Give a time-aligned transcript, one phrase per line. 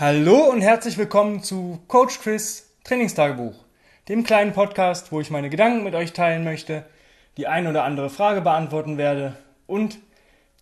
[0.00, 3.64] Hallo und herzlich willkommen zu Coach Chris Trainingstagebuch,
[4.08, 6.84] dem kleinen Podcast, wo ich meine Gedanken mit euch teilen möchte,
[7.36, 9.98] die ein oder andere Frage beantworten werde und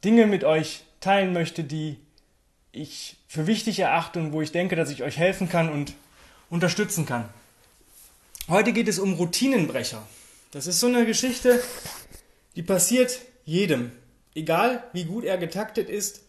[0.03, 1.99] Dinge mit euch teilen möchte, die
[2.73, 5.93] ich für wichtig erachte und wo ich denke, dass ich euch helfen kann und
[6.49, 7.29] unterstützen kann.
[8.49, 10.03] Heute geht es um Routinenbrecher.
[10.53, 11.63] Das ist so eine Geschichte,
[12.55, 13.93] die passiert jedem.
[14.35, 16.23] Egal wie gut er getaktet ist,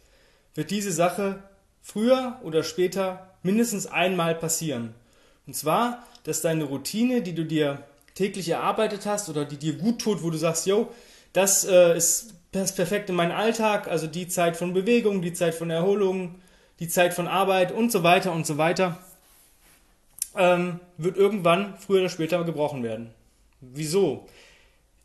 [0.56, 1.42] wird diese Sache
[1.88, 4.94] früher oder später mindestens einmal passieren.
[5.46, 10.00] Und zwar, dass deine Routine, die du dir täglich erarbeitet hast oder die dir gut
[10.02, 10.92] tut, wo du sagst, yo,
[11.32, 15.56] das äh, ist das perfekt in meinen Alltag, also die Zeit von Bewegung, die Zeit
[15.56, 16.36] von Erholung,
[16.80, 18.98] die Zeit von Arbeit und so weiter und so weiter,
[20.36, 23.12] ähm, wird irgendwann früher oder später gebrochen werden.
[23.62, 24.28] Wieso?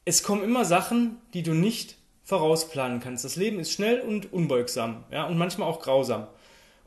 [0.04, 3.24] Es kommen immer Sachen, die du nicht vorausplanen kannst.
[3.24, 6.26] Das Leben ist schnell und unbeugsam, ja, und manchmal auch grausam.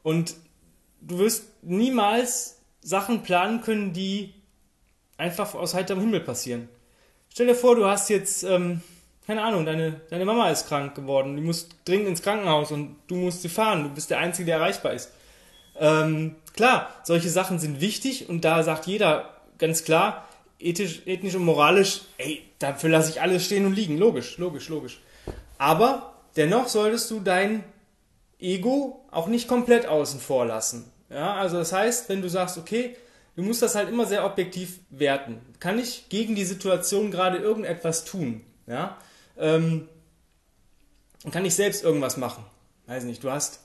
[0.05, 0.35] Und
[1.01, 4.35] du wirst niemals Sachen planen können, die
[5.17, 6.69] einfach aus heiterem Himmel passieren.
[7.29, 8.81] Stell dir vor, du hast jetzt, ähm,
[9.25, 13.15] keine Ahnung, deine, deine Mama ist krank geworden, die muss dringend ins Krankenhaus und du
[13.15, 15.11] musst sie fahren, du bist der Einzige, der erreichbar ist.
[15.79, 20.27] Ähm, klar, solche Sachen sind wichtig und da sagt jeder ganz klar,
[20.59, 23.97] ethisch, ethnisch und moralisch, ey, dafür lasse ich alles stehen und liegen.
[23.97, 24.99] Logisch, logisch, logisch.
[25.57, 27.63] Aber dennoch solltest du dein
[28.39, 30.91] Ego auch nicht komplett außen vor lassen.
[31.09, 32.95] Ja, also das heißt, wenn du sagst, okay,
[33.35, 35.39] du musst das halt immer sehr objektiv werten.
[35.59, 38.41] Kann ich gegen die Situation gerade irgendetwas tun?
[38.67, 38.97] Ja,
[39.37, 39.87] ähm,
[41.31, 42.45] kann ich selbst irgendwas machen?
[42.87, 43.61] Weiß nicht, du hast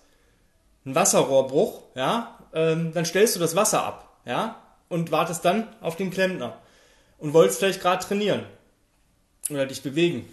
[0.85, 5.97] einen Wasserrohrbruch, ja, ähm, dann stellst du das Wasser ab, ja, und wartest dann auf
[5.97, 6.59] den Klempner
[7.19, 8.45] und wolltest vielleicht gerade trainieren
[9.51, 10.33] oder dich bewegen.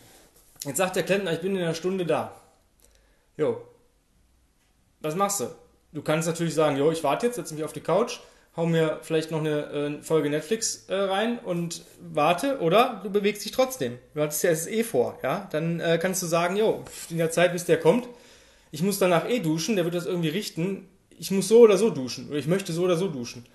[0.64, 2.40] Jetzt sagt der Klempner, ich bin in einer Stunde da.
[3.36, 3.62] Jo,
[5.02, 5.46] was machst du?
[5.94, 8.20] Du kannst natürlich sagen, jo, ich warte jetzt, setze mich auf die Couch,
[8.56, 13.46] hau mir vielleicht noch eine äh, Folge Netflix äh, rein und warte, oder du bewegst
[13.46, 13.98] dich trotzdem.
[14.14, 15.48] Du hattest ja es eh vor, ja?
[15.52, 18.08] Dann äh, kannst du sagen, jo, in der Zeit, bis der kommt,
[18.72, 21.90] ich muss danach eh duschen, der wird das irgendwie richten, ich muss so oder so
[21.90, 23.46] duschen, oder ich möchte so oder so duschen.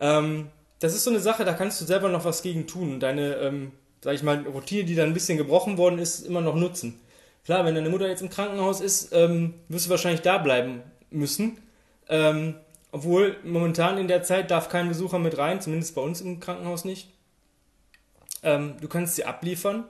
[0.00, 0.48] Ähm,
[0.80, 3.36] das ist so eine Sache, da kannst du selber noch was gegen tun und deine,
[3.36, 7.00] ähm, sag ich mal, Routine, die dann ein bisschen gebrochen worden ist, immer noch nutzen.
[7.44, 11.58] Klar, wenn deine Mutter jetzt im Krankenhaus ist, ähm, wirst du wahrscheinlich da bleiben müssen.
[12.08, 12.54] Ähm,
[12.92, 16.84] obwohl momentan in der Zeit darf kein Besucher mit rein, zumindest bei uns im Krankenhaus
[16.84, 17.08] nicht.
[18.42, 19.84] Ähm, du kannst sie abliefern,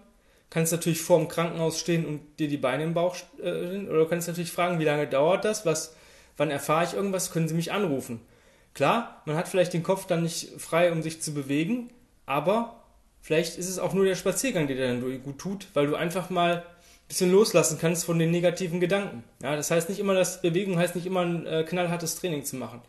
[0.51, 4.07] kannst natürlich vor dem Krankenhaus stehen und dir die Beine im Bauch äh, oder du
[4.07, 5.97] kannst natürlich fragen, wie lange dauert das, was,
[6.37, 8.21] wann erfahre ich irgendwas, können sie mich anrufen.
[8.75, 11.91] Klar, man hat vielleicht den Kopf dann nicht frei, um sich zu bewegen,
[12.25, 12.85] aber
[13.21, 16.31] vielleicht ist es auch nur der Spaziergang, der dir dann gut tut, weil du einfach
[16.31, 16.65] mal
[17.13, 19.23] bisschen loslassen kannst von den negativen Gedanken.
[19.43, 22.57] Ja, das heißt nicht immer, dass Bewegung heißt nicht immer ein äh, knallhartes Training zu
[22.57, 22.81] machen.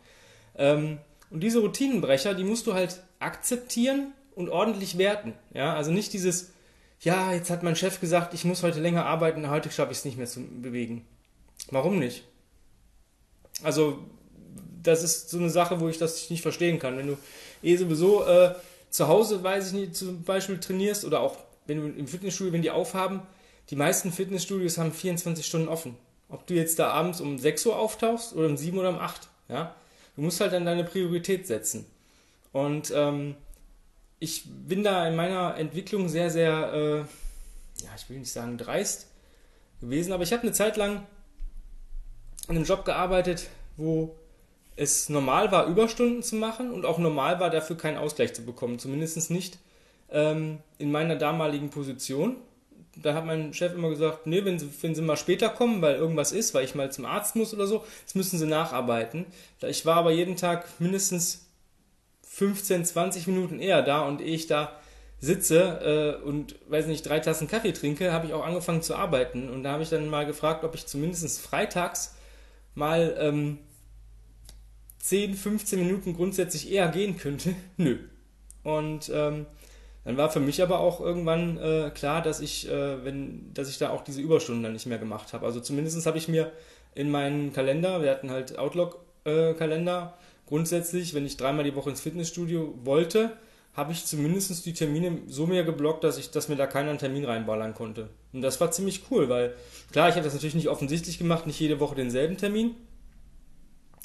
[0.56, 0.96] Ähm,
[1.28, 5.34] und diese Routinenbrecher, die musst du halt akzeptieren und ordentlich werten.
[5.52, 6.52] Ja, also nicht dieses,
[7.00, 10.04] ja, jetzt hat mein Chef gesagt, ich muss heute länger arbeiten, heute schaffe ich es
[10.06, 11.04] nicht mehr zu bewegen.
[11.70, 12.24] Warum nicht?
[13.62, 13.98] Also,
[14.82, 16.96] das ist so eine Sache, wo ich das nicht verstehen kann.
[16.96, 17.18] Wenn du
[17.62, 18.54] eh sowieso äh,
[18.88, 21.36] zu Hause, weiß ich nicht, zum Beispiel trainierst oder auch
[21.66, 23.20] wenn du im Fitnessstudio, wenn die aufhaben,
[23.70, 25.96] die meisten Fitnessstudios haben 24 Stunden offen.
[26.28, 29.28] Ob du jetzt da abends um 6 Uhr auftauchst oder um 7 oder um 8.
[29.48, 29.74] Ja?
[30.16, 31.86] Du musst halt dann deine Priorität setzen.
[32.52, 33.36] Und ähm,
[34.18, 36.98] ich bin da in meiner Entwicklung sehr, sehr, äh,
[37.84, 39.08] ja, ich will nicht sagen dreist
[39.80, 41.06] gewesen, aber ich habe eine Zeit lang
[42.48, 44.14] in einem Job gearbeitet, wo
[44.76, 48.78] es normal war, Überstunden zu machen und auch normal war, dafür keinen Ausgleich zu bekommen.
[48.78, 49.58] Zumindest nicht
[50.10, 52.36] ähm, in meiner damaligen Position
[53.02, 55.96] da hat mein Chef immer gesagt, nee, wenn sie, wenn sie mal später kommen, weil
[55.96, 59.26] irgendwas ist, weil ich mal zum Arzt muss oder so, das müssen sie nacharbeiten.
[59.60, 61.46] Ich war aber jeden Tag mindestens
[62.28, 64.78] 15, 20 Minuten eher da und ehe ich da
[65.20, 69.48] sitze äh, und, weiß nicht, drei Tassen Kaffee trinke, habe ich auch angefangen zu arbeiten.
[69.48, 72.14] Und da habe ich dann mal gefragt, ob ich zumindest freitags
[72.74, 73.58] mal ähm,
[74.98, 77.54] 10, 15 Minuten grundsätzlich eher gehen könnte.
[77.76, 77.98] Nö.
[78.62, 79.46] Und ähm,
[80.04, 83.78] dann war für mich aber auch irgendwann äh, klar, dass ich, äh, wenn, dass ich
[83.78, 85.46] da auch diese Überstunden dann nicht mehr gemacht habe.
[85.46, 86.52] Also zumindest habe ich mir
[86.94, 92.00] in meinen Kalender, wir hatten halt Outlook-Kalender, äh, grundsätzlich, wenn ich dreimal die Woche ins
[92.00, 93.32] Fitnessstudio wollte,
[93.74, 97.24] habe ich zumindest die Termine so mehr geblockt, dass ich, dass mir da keiner Termin
[97.24, 98.08] reinballern konnte.
[98.32, 99.54] Und das war ziemlich cool, weil
[99.90, 102.76] klar, ich habe das natürlich nicht offensichtlich gemacht, nicht jede Woche denselben Termin.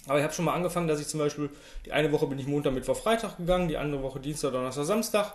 [0.07, 1.50] Aber ich habe schon mal angefangen, dass ich zum Beispiel,
[1.86, 5.34] die eine Woche bin ich Montag, Mittwoch, Freitag gegangen, die andere Woche Dienstag, Donnerstag, Samstag.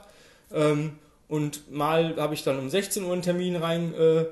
[0.53, 0.99] Ähm,
[1.29, 4.25] und mal habe ich dann um 16 Uhr einen Termin rein äh,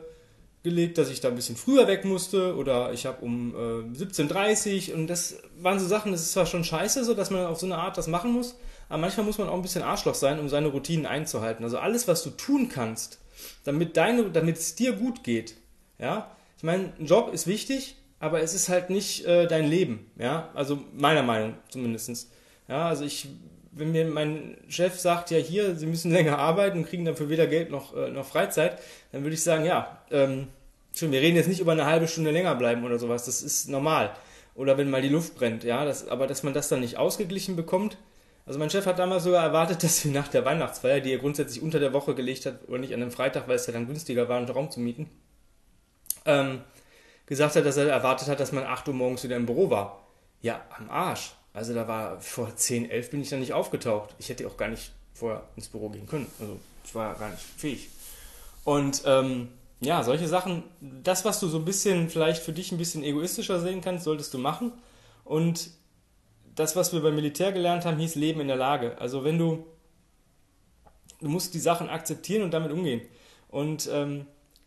[0.65, 4.95] dass ich da ein bisschen früher weg musste oder ich habe um äh, 17.30 Uhr
[4.97, 7.67] und das waren so Sachen, das ist zwar schon scheiße, so dass man auf so
[7.67, 8.57] eine Art das machen muss,
[8.89, 11.65] aber manchmal muss man auch ein bisschen Arschloch sein, um seine Routinen einzuhalten.
[11.65, 13.19] Also alles, was du tun kannst,
[13.65, 15.57] damit es dir gut geht,
[15.99, 20.11] ja, ich meine, ein Job ist wichtig, aber es ist halt nicht äh, dein Leben,
[20.17, 22.29] ja, also meiner Meinung zumindest.
[22.69, 23.27] Ja, also ich,
[23.73, 27.47] wenn mir mein Chef sagt, ja hier, Sie müssen länger arbeiten und kriegen dafür weder
[27.47, 28.79] Geld noch, äh, noch Freizeit,
[29.11, 30.49] dann würde ich sagen, ja, ähm,
[30.95, 33.69] schon, wir reden jetzt nicht über eine halbe Stunde länger bleiben oder sowas, das ist
[33.69, 34.15] normal.
[34.55, 37.57] Oder wenn mal die Luft brennt, ja, das, aber dass man das dann nicht ausgeglichen
[37.57, 37.97] bekommt,
[38.45, 41.63] also mein Chef hat damals sogar erwartet, dass wir nach der Weihnachtsfeier, die er grundsätzlich
[41.63, 44.29] unter der Woche gelegt hat, oder nicht an einem Freitag, weil es ja dann günstiger
[44.29, 45.09] war, einen Raum zu mieten,
[46.27, 46.61] ähm,
[47.25, 50.07] gesagt hat, dass er erwartet hat, dass man 8 Uhr morgens wieder im Büro war.
[50.43, 51.35] Ja, am Arsch.
[51.55, 54.15] Also da war vor 10, 11 bin ich dann nicht aufgetaucht.
[54.19, 56.27] Ich hätte auch gar nicht vorher ins Büro gehen können.
[56.41, 57.89] Also ich war gar nicht fähig.
[58.65, 59.49] Und ähm,
[59.81, 63.61] ja, solche Sachen, das, was du so ein bisschen vielleicht für dich ein bisschen egoistischer
[63.61, 64.73] sehen kannst, solltest du machen.
[65.25, 65.71] Und
[66.55, 68.97] das, was wir beim Militär gelernt haben, hieß Leben in der Lage.
[68.99, 69.67] Also wenn du,
[71.21, 73.03] du musst die Sachen akzeptieren und damit umgehen.
[73.49, 74.27] Und ähm,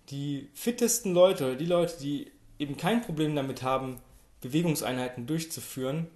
[0.10, 4.00] die fittesten Leute, die Leute, die eben kein Problem damit haben,
[4.42, 6.08] Bewegungseinheiten durchzuführen,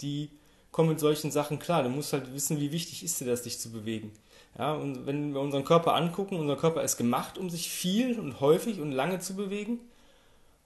[0.00, 0.30] die
[0.70, 1.82] kommen mit solchen Sachen klar.
[1.82, 4.12] Du musst halt wissen, wie wichtig ist dir das, dich zu bewegen.
[4.58, 8.40] Ja, und wenn wir unseren Körper angucken, unser Körper ist gemacht, um sich viel und
[8.40, 9.80] häufig und lange zu bewegen.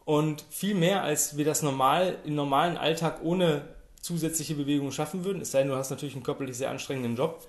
[0.04, 3.62] Und viel mehr, als wir das normal im normalen Alltag ohne
[4.00, 5.42] zusätzliche Bewegung schaffen würden.
[5.42, 7.46] Es sei denn, du hast natürlich einen körperlich sehr anstrengenden Job.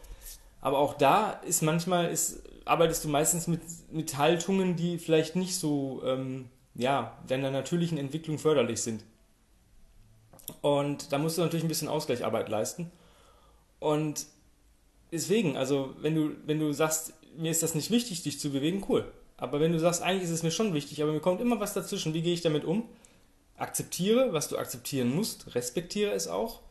[0.61, 3.61] Aber auch da ist manchmal, ist, arbeitest du meistens mit,
[3.91, 9.03] mit Haltungen, die vielleicht nicht so ähm, ja, deiner natürlichen Entwicklung förderlich sind.
[10.61, 12.91] Und da musst du natürlich ein bisschen Ausgleicharbeit leisten.
[13.79, 14.25] Und
[15.11, 18.85] deswegen, also wenn du, wenn du sagst, mir ist das nicht wichtig, dich zu bewegen,
[18.89, 19.09] cool.
[19.37, 21.73] Aber wenn du sagst, eigentlich ist es mir schon wichtig, aber mir kommt immer was
[21.73, 22.83] dazwischen, wie gehe ich damit um?
[23.57, 26.61] Akzeptiere, was du akzeptieren musst, respektiere es auch.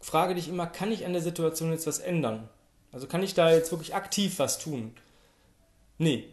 [0.00, 2.48] Frage dich immer, kann ich an der Situation jetzt was ändern?
[2.92, 4.92] Also kann ich da jetzt wirklich aktiv was tun?
[5.98, 6.28] Nee.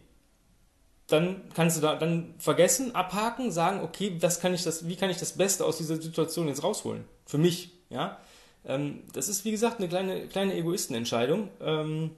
[1.07, 5.09] Dann kannst du da dann vergessen, abhaken, sagen, okay, was kann ich das, wie kann
[5.09, 7.05] ich das Beste aus dieser Situation jetzt rausholen?
[7.25, 8.19] Für mich, ja.
[8.65, 11.49] Ähm, das ist, wie gesagt, eine kleine, kleine Egoistenentscheidung.
[11.61, 12.11] Ähm,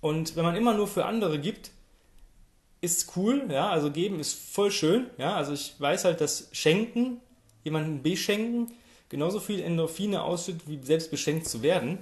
[0.00, 1.70] und wenn man immer nur für andere gibt,
[2.80, 7.20] ist cool, ja, also geben ist voll schön, ja, also ich weiß halt, dass Schenken,
[7.62, 8.72] jemanden beschenken,
[9.08, 11.98] genauso viel Endorphine ausschüttet, wie selbst beschenkt zu werden.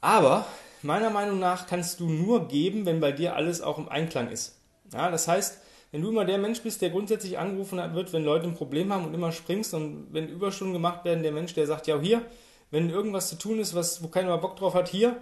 [0.00, 0.46] Aber
[0.84, 4.60] meiner Meinung nach kannst du nur geben, wenn bei dir alles auch im Einklang ist.
[4.92, 5.58] Ja, das heißt,
[5.92, 9.04] wenn du immer der Mensch bist, der grundsätzlich angerufen wird, wenn Leute ein Problem haben
[9.04, 12.22] und immer springst und wenn Überstunden gemacht werden, der Mensch, der sagt, ja hier,
[12.70, 15.16] wenn irgendwas zu tun ist, was, wo keiner Bock drauf hat, hier,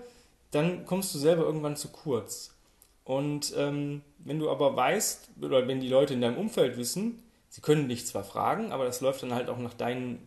[0.50, 2.54] dann kommst du selber irgendwann zu kurz.
[3.04, 7.60] Und ähm, wenn du aber weißt, oder wenn die Leute in deinem Umfeld wissen, sie
[7.60, 10.26] können dich zwar fragen, aber das läuft dann halt auch nach deinen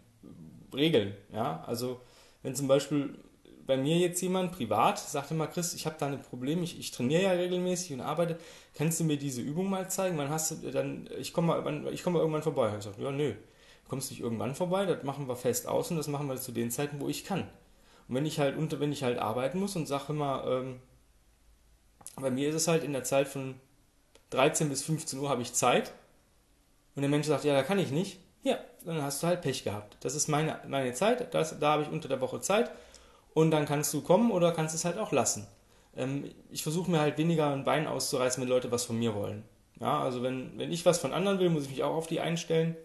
[0.73, 1.15] Regeln.
[1.33, 1.63] Ja?
[1.65, 1.99] Also
[2.43, 3.17] wenn zum Beispiel
[3.65, 6.91] bei mir jetzt jemand privat sagt immer, Chris, ich habe da ein Problem, ich, ich
[6.91, 8.37] trainiere ja regelmäßig und arbeite,
[8.75, 10.17] kannst du mir diese Übung mal zeigen?
[10.17, 12.73] Wann hast du dann, ich komme mal, ich komme mal irgendwann vorbei.
[12.77, 15.97] Ich sage, ja, nö, du kommst nicht irgendwann vorbei, das machen wir fest aus und
[15.97, 17.41] das machen wir zu den Zeiten, wo ich kann.
[18.07, 20.79] Und wenn ich halt unter, wenn ich halt arbeiten muss und sage immer, ähm,
[22.17, 23.55] bei mir ist es halt in der Zeit von
[24.29, 25.91] 13 bis 15 Uhr habe ich Zeit.
[26.95, 28.19] Und der Mensch sagt, ja, da kann ich nicht.
[28.43, 29.97] Ja, dann hast du halt Pech gehabt.
[30.01, 32.71] Das ist meine, meine Zeit, das, da habe ich unter der Woche Zeit.
[33.35, 35.45] Und dann kannst du kommen oder kannst es halt auch lassen.
[35.95, 39.43] Ähm, ich versuche mir halt weniger ein Bein auszureißen, wenn Leute was von mir wollen.
[39.81, 42.21] Ja, also wenn, wenn ich was von anderen will, muss ich mich auch auf die
[42.21, 42.77] einstellen.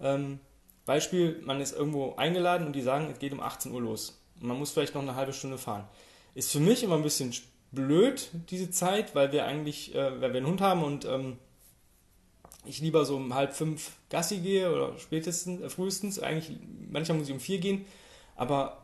[0.00, 0.40] Ähm,
[0.86, 4.20] Beispiel, man ist irgendwo eingeladen und die sagen, es geht um 18 Uhr los.
[4.40, 5.86] Und man muss vielleicht noch eine halbe Stunde fahren.
[6.34, 7.32] Ist für mich immer ein bisschen
[7.70, 11.38] blöd, diese Zeit, weil wir eigentlich, äh, weil wir einen Hund haben und ähm,
[12.64, 16.58] ich lieber so um halb fünf Gassi gehe oder spätestens, äh, frühestens, eigentlich,
[16.90, 17.84] manchmal muss ich um vier gehen,
[18.34, 18.81] aber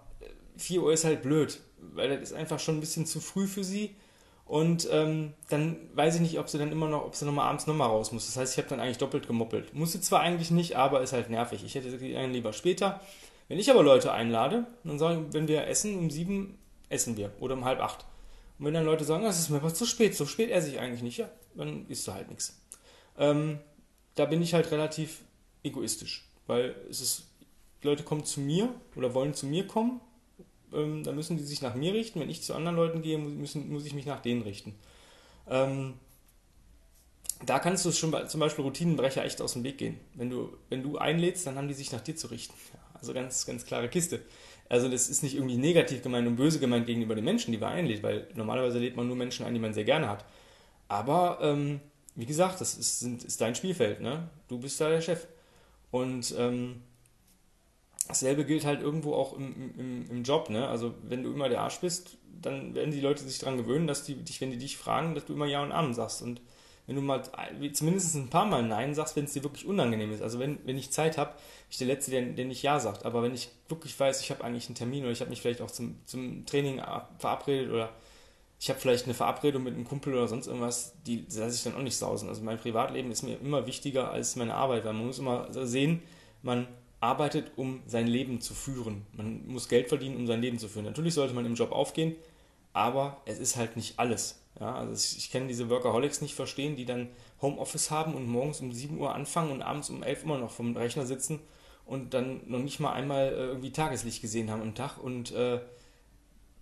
[0.59, 3.47] äh, vier Uhr ist halt blöd, weil das ist einfach schon ein bisschen zu früh
[3.47, 3.95] für sie
[4.49, 7.67] und ähm, dann weiß ich nicht, ob sie dann immer noch, ob sie nochmal abends
[7.67, 8.25] nochmal raus muss.
[8.25, 9.75] Das heißt, ich habe dann eigentlich doppelt gemoppelt.
[9.75, 11.63] Musste zwar eigentlich nicht, aber ist halt nervig.
[11.65, 13.03] Ich hätte sie lieber später.
[13.49, 17.31] Wenn ich aber Leute einlade, dann sage ich, wenn wir essen, um sieben essen wir
[17.41, 18.07] oder um halb acht.
[18.59, 20.81] Und wenn dann Leute sagen, das ist mir was zu spät, so spät esse ich
[20.81, 22.59] eigentlich nicht, ja, dann isst du halt nichts.
[23.19, 23.59] Ähm,
[24.15, 25.21] da bin ich halt relativ
[25.63, 27.25] egoistisch, weil es ist,
[27.83, 30.01] Leute kommen zu mir oder wollen zu mir kommen,
[30.73, 32.21] ähm, da müssen die sich nach mir richten.
[32.21, 34.75] Wenn ich zu anderen Leuten gehe, müssen, muss ich mich nach denen richten.
[35.49, 35.95] Ähm,
[37.45, 39.99] da kannst du schon zum Beispiel Routinenbrecher echt aus dem Weg gehen.
[40.15, 42.55] Wenn du, wenn du einlädst, dann haben die sich nach dir zu richten.
[42.95, 44.23] Also ganz, ganz klare Kiste.
[44.69, 47.73] Also das ist nicht irgendwie negativ gemeint und böse gemeint gegenüber den Menschen, die man
[47.73, 50.25] einlädt, weil normalerweise lädt man nur Menschen ein, die man sehr gerne hat.
[50.89, 51.81] Aber ähm,
[52.17, 54.29] wie gesagt, das ist, sind, ist dein Spielfeld, ne?
[54.49, 55.27] Du bist da der Chef.
[55.91, 56.83] Und ähm,
[58.09, 60.67] dasselbe gilt halt irgendwo auch im, im, im Job, ne?
[60.69, 64.05] Also wenn du immer der Arsch bist, dann werden die Leute sich daran gewöhnen, dass
[64.05, 66.23] die dich, wenn die dich fragen, dass du immer Ja und Amen sagst.
[66.23, 66.41] Und
[66.87, 67.23] wenn du mal
[67.73, 70.23] zumindest ein paar Mal Nein sagst, wenn es dir wirklich unangenehm ist.
[70.23, 71.35] Also wenn, wenn ich Zeit habe,
[71.69, 73.05] ich der Letzte, der, der nicht Ja sagt.
[73.05, 75.61] Aber wenn ich wirklich weiß, ich habe eigentlich einen Termin oder ich habe mich vielleicht
[75.61, 76.81] auch zum, zum Training
[77.19, 77.91] verabredet oder
[78.59, 81.75] ich habe vielleicht eine Verabredung mit einem Kumpel oder sonst irgendwas, die lasse ich dann
[81.75, 82.29] auch nicht sausen.
[82.29, 86.03] Also mein Privatleben ist mir immer wichtiger als meine Arbeit, weil man muss immer sehen,
[86.43, 86.67] man
[87.01, 89.07] arbeitet, um sein Leben zu führen.
[89.13, 90.87] Man muss Geld verdienen, um sein Leben zu führen.
[90.87, 92.17] Natürlich sollte man im Job aufgehen,
[92.73, 94.43] aber es ist halt nicht alles.
[94.59, 97.09] Ja, also ich, ich kenne diese Workaholics nicht verstehen, die dann
[97.41, 100.51] Homeoffice haben und morgens um 7 Uhr anfangen und abends um 11 Uhr immer noch
[100.51, 101.39] vom Rechner sitzen
[101.87, 105.61] und dann noch nicht mal einmal äh, irgendwie Tageslicht gesehen haben am Tag und äh,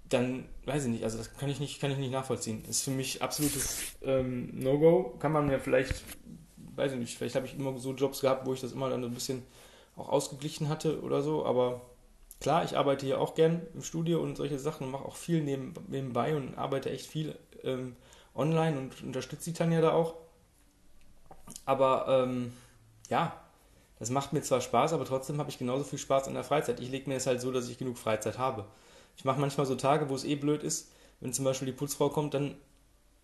[0.08, 2.62] dann weiß ich nicht, also das kann ich nicht, kann ich nicht nachvollziehen.
[2.66, 5.16] Das ist für mich absolutes ähm, No-Go.
[5.18, 6.04] Kann man mir vielleicht,
[6.76, 9.02] weiß ich nicht, vielleicht habe ich immer so Jobs gehabt, wo ich das immer dann
[9.02, 9.42] ein bisschen
[9.96, 11.80] auch ausgeglichen hatte oder so, aber
[12.40, 15.42] klar, ich arbeite hier auch gern im Studio und solche Sachen und mache auch viel
[15.42, 17.96] neben, nebenbei und arbeite echt viel ähm,
[18.34, 20.14] online und unterstütze die Tanja da auch.
[21.64, 22.52] Aber ähm,
[23.08, 23.40] ja,
[23.98, 26.80] das macht mir zwar Spaß, aber trotzdem habe ich genauso viel Spaß in der Freizeit.
[26.80, 28.66] Ich lege mir es halt so, dass ich genug Freizeit habe.
[29.16, 32.10] Ich mache manchmal so Tage, wo es eh blöd ist, wenn zum Beispiel die Putzfrau
[32.10, 32.56] kommt, dann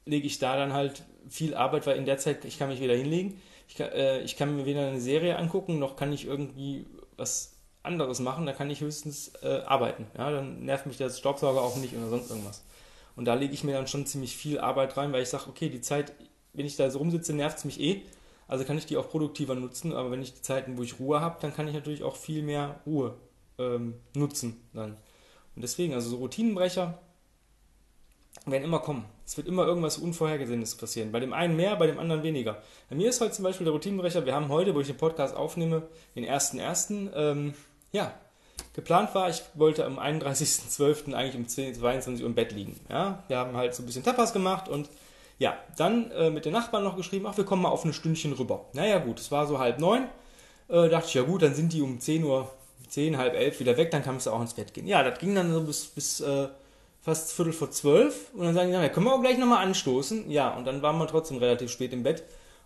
[0.07, 2.95] lege ich da dann halt viel Arbeit, weil in der Zeit ich kann mich wieder
[2.95, 3.41] hinlegen.
[3.73, 6.85] Ich kann, äh, ich kann mir weder eine Serie angucken, noch kann ich irgendwie
[7.17, 8.45] was anderes machen.
[8.45, 10.09] Da kann ich höchstens äh, arbeiten.
[10.14, 12.64] Ja, dann nervt mich der Staubsauger auch nicht oder sonst irgendwas.
[13.17, 15.71] Und da lege ich mir dann schon ziemlich viel Arbeit rein, weil ich sage, okay,
[15.71, 16.12] die Zeit,
[16.52, 18.02] wenn ich da so rumsitze, nervt es mich eh.
[18.47, 19.95] Also kann ich die auch produktiver nutzen.
[19.95, 22.43] Aber wenn ich die Zeiten, wo ich Ruhe habe, dann kann ich natürlich auch viel
[22.43, 23.14] mehr Ruhe
[23.59, 24.99] ähm, nutzen dann.
[25.57, 26.99] Und deswegen, also so Routinenbrecher
[28.47, 29.05] werden immer kommen.
[29.25, 31.13] Es wird immer irgendwas Unvorhergesehenes passieren.
[31.13, 32.61] Bei dem einen mehr, bei dem anderen weniger.
[32.89, 35.37] Bei mir ist heute zum Beispiel der Routinenbrecher, wir haben heute, wo ich den Podcast
[35.37, 35.83] aufnehme,
[36.17, 37.55] den 1.1., ähm,
[37.93, 38.13] ja,
[38.75, 41.15] geplant war, ich wollte am 31.12.
[41.15, 42.81] eigentlich um 10, 22 Uhr im Bett liegen.
[42.89, 44.89] Ja, wir haben halt so ein bisschen Tapas gemacht und
[45.39, 48.33] ja, dann äh, mit den Nachbarn noch geschrieben, ach, wir kommen mal auf ein Stündchen
[48.33, 48.67] rüber.
[48.73, 50.09] Naja, gut, es war so halb neun.
[50.69, 52.51] Äh, dachte ich, ja gut, dann sind die um 10 Uhr,
[52.89, 54.87] 10, halb elf wieder weg, dann kannst du auch ins Bett gehen.
[54.87, 56.49] Ja, das ging dann so bis, bis äh,
[57.02, 60.30] fast Viertel vor zwölf und dann sagen die, ja, können wir auch gleich nochmal anstoßen.
[60.30, 62.23] Ja, und dann waren wir trotzdem relativ spät im Bett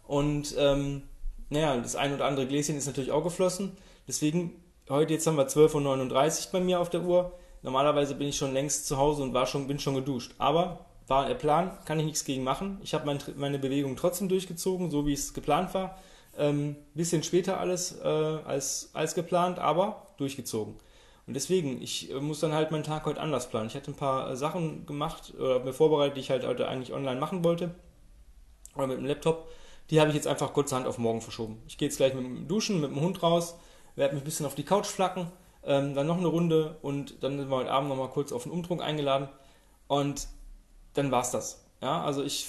[0.06, 1.02] und ähm,
[1.48, 3.76] naja, das ein oder andere Gläschen ist natürlich auch geflossen.
[4.06, 7.32] Deswegen heute, jetzt haben wir 12.39 Uhr bei mir auf der Uhr.
[7.62, 10.34] Normalerweise bin ich schon längst zu Hause und war schon, bin schon geduscht.
[10.38, 12.78] Aber war der Plan, kann ich nichts gegen machen.
[12.82, 15.98] Ich habe mein, meine Bewegung trotzdem durchgezogen, so wie es geplant war.
[16.36, 20.74] Ähm, bisschen später alles äh, als, als geplant, aber durchgezogen.
[21.26, 23.66] Und deswegen, ich äh, muss dann halt meinen Tag heute anders planen.
[23.68, 26.92] Ich hatte ein paar äh, Sachen gemacht, oder mir vorbereitet, die ich halt heute eigentlich
[26.92, 27.74] online machen wollte.
[28.76, 29.48] Oder mit dem Laptop.
[29.90, 31.62] Die habe ich jetzt einfach kurzerhand auf morgen verschoben.
[31.68, 33.56] Ich gehe jetzt gleich mit dem Duschen, mit dem Hund raus,
[33.94, 35.30] werde mich ein bisschen auf die Couch flacken,
[35.64, 38.52] ähm, dann noch eine Runde und dann sind wir heute Abend nochmal kurz auf den
[38.52, 39.28] Umtrunk eingeladen
[39.86, 40.26] und
[40.94, 41.64] dann war's das.
[41.80, 42.48] Ja, also ich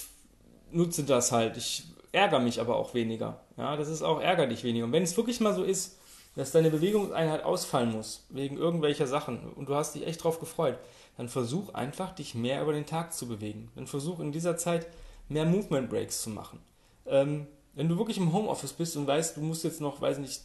[0.72, 1.56] nutze das halt.
[1.56, 3.40] Ich ärgere mich aber auch weniger.
[3.56, 4.86] Ja, das ist auch ärgerlich weniger.
[4.86, 5.97] Und wenn es wirklich mal so ist,
[6.38, 10.78] dass deine Bewegungseinheit ausfallen muss, wegen irgendwelcher Sachen, und du hast dich echt drauf gefreut,
[11.16, 13.72] dann versuch einfach, dich mehr über den Tag zu bewegen.
[13.74, 14.86] Dann versuch in dieser Zeit
[15.28, 16.60] mehr Movement Breaks zu machen.
[17.06, 20.42] Ähm, wenn du wirklich im Homeoffice bist und weißt, du musst jetzt noch, weiß nicht,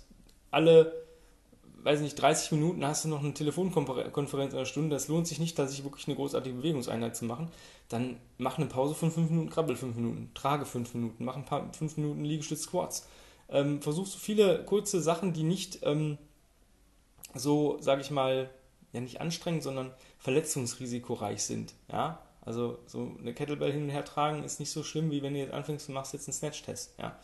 [0.49, 0.91] alle,
[1.83, 5.37] weiß nicht, 30 Minuten hast du noch eine Telefonkonferenz in einer Stunde, das lohnt sich
[5.37, 7.51] nicht, da sich wirklich eine großartige Bewegungseinheit zu machen,
[7.89, 11.45] dann mach eine Pause von 5 Minuten, krabbel 5 Minuten, trage 5 Minuten, mach ein
[11.45, 13.07] paar 5 Minuten Liegestütz Squats.
[13.53, 16.17] Ähm, versuch so viele kurze Sachen, die nicht ähm,
[17.35, 18.49] so, sage ich mal,
[18.91, 21.73] ja nicht anstrengend, sondern verletzungsrisikoreich sind.
[21.91, 25.33] Ja, also so eine Kettlebell hin und her tragen ist nicht so schlimm, wie wenn
[25.33, 26.95] du jetzt anfängst und machst jetzt einen Snatch-Test.
[26.97, 27.17] Ja.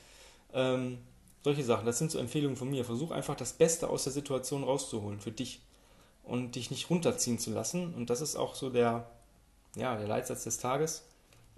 [0.53, 0.99] Ähm,
[1.43, 2.85] solche Sachen, das sind so Empfehlungen von mir.
[2.85, 5.61] Versuch einfach das Beste aus der Situation rauszuholen für dich
[6.23, 7.93] und dich nicht runterziehen zu lassen.
[7.95, 9.09] Und das ist auch so der,
[9.75, 11.05] ja, der Leitsatz des Tages.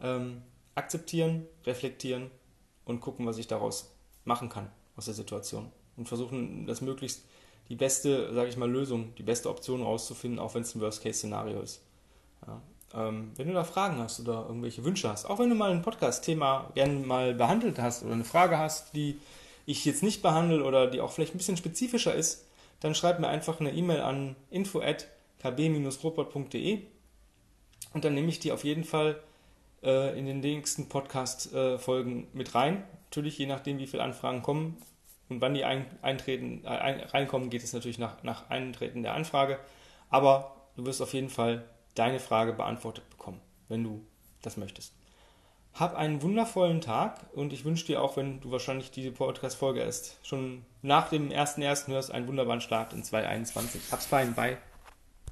[0.01, 0.41] Ähm,
[0.75, 2.31] akzeptieren, reflektieren
[2.85, 3.91] und gucken, was ich daraus
[4.25, 5.71] machen kann aus der Situation.
[5.97, 7.25] Und versuchen, das möglichst
[7.69, 11.61] die beste, sage ich mal, Lösung, die beste Option rauszufinden, auch wenn es ein Worst-Case-Szenario
[11.61, 11.81] ist.
[12.45, 12.61] Ja.
[12.93, 15.81] Ähm, wenn du da Fragen hast oder irgendwelche Wünsche hast, auch wenn du mal ein
[15.81, 19.17] Podcast-Thema gerne mal behandelt hast oder eine Frage hast, die
[19.65, 22.45] ich jetzt nicht behandle oder die auch vielleicht ein bisschen spezifischer ist,
[22.81, 26.81] dann schreib mir einfach eine E-Mail an info@kb-robot.de
[27.93, 29.21] und dann nehme ich die auf jeden Fall
[29.83, 32.83] äh, in den nächsten Podcast-Folgen mit rein.
[33.11, 34.77] Natürlich, je nachdem, wie viele Anfragen kommen
[35.27, 39.15] und wann die ein, eintreten, äh, ein, reinkommen, geht es natürlich nach, nach Eintreten der
[39.15, 39.59] Anfrage.
[40.09, 44.05] Aber du wirst auf jeden Fall deine Frage beantwortet bekommen, wenn du
[44.41, 44.93] das möchtest.
[45.73, 50.17] Hab einen wundervollen Tag und ich wünsche dir auch, wenn du wahrscheinlich diese Podcast-Folge erst
[50.25, 51.89] schon nach dem 1.1.
[51.89, 53.91] hörst, einen wunderbaren Start in 2021.
[53.91, 54.57] Hab's fein, bye.